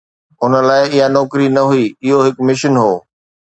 هن 0.41 0.53
لاءِ 0.69 0.85
اها 0.95 1.07
نوڪري 1.15 1.47
نه 1.55 1.63
هئي، 1.71 1.85
اهو 2.05 2.17
هڪ 2.25 2.35
مشن 2.47 2.73
هو. 2.83 2.93